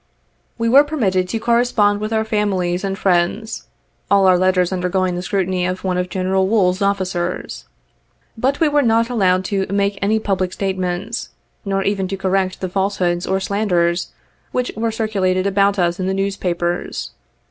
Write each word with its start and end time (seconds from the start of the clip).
We 0.57 0.67
were 0.67 0.83
permitted 0.83 1.29
to 1.29 1.37
correspond 1.39 1.99
with 2.01 2.11
our 2.11 2.25
families 2.25 2.83
and 2.83 2.97
friends, 2.97 3.67
all 4.09 4.25
our 4.25 4.35
letters 4.35 4.73
undergoing 4.73 5.13
the 5.13 5.21
scrutiny 5.21 5.63
of 5.67 5.83
one 5.83 5.95
of 5.99 6.09
General 6.09 6.47
Wool's 6.47 6.81
officers. 6.81 7.65
But 8.35 8.59
we 8.59 8.67
were 8.67 8.81
not 8.81 9.11
allowed 9.11 9.45
to 9.45 9.67
make 9.67 9.99
any 10.01 10.17
public 10.17 10.53
statements, 10.53 11.29
nor 11.65 11.83
even 11.83 12.07
to 12.07 12.17
correct 12.17 12.61
the 12.61 12.67
false 12.69 12.97
hoods 12.97 13.27
or 13.27 13.39
slanders 13.39 14.11
which 14.51 14.71
were 14.75 14.91
circulated 14.91 15.45
about 15.45 15.77
us 15.77 15.99
in 15.99 16.07
the 16.07 16.15
newspapers. 16.15 17.11